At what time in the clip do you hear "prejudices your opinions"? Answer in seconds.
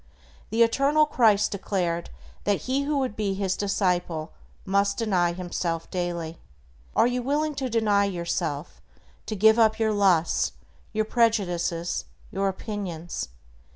11.05-13.29